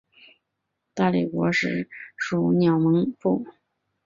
[0.95, 3.45] 大理国时属乌蒙部。